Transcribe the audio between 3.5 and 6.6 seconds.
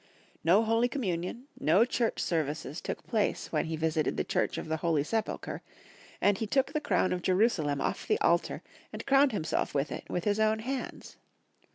when he visited the Church of the Holy Sepulchre, and he